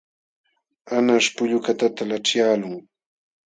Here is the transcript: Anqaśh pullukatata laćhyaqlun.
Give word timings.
Anqaśh 0.95 1.29
pullukatata 1.35 2.03
laćhyaqlun. 2.09 2.77